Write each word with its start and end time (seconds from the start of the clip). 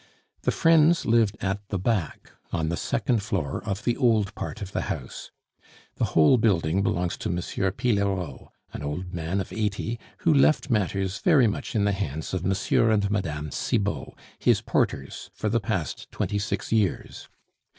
The 0.41 0.51
friends 0.51 1.05
lived 1.05 1.37
at 1.41 1.67
the 1.69 1.77
back, 1.77 2.31
on 2.51 2.69
the 2.69 2.75
second 2.75 3.21
floor 3.21 3.63
of 3.63 3.83
the 3.83 3.95
old 3.95 4.33
part 4.33 4.59
of 4.59 4.71
the 4.71 4.81
house. 4.89 5.29
The 5.97 6.05
whole 6.17 6.37
building 6.39 6.81
belongs 6.81 7.17
to 7.17 7.29
M. 7.29 7.37
Pillerault, 7.37 8.47
an 8.73 8.81
old 8.81 9.13
man 9.13 9.39
of 9.39 9.53
eighty, 9.53 9.99
who 10.21 10.33
left 10.33 10.71
matters 10.71 11.19
very 11.19 11.45
much 11.45 11.75
in 11.75 11.83
the 11.83 11.91
hands 11.91 12.33
of 12.33 12.43
M. 12.43 12.89
and 12.89 13.11
Mme. 13.11 13.51
Cibot, 13.51 14.15
his 14.39 14.59
porters 14.61 15.29
for 15.35 15.49
the 15.49 15.59
past 15.59 16.09
twenty 16.11 16.39
six 16.39 16.71
years. 16.71 17.29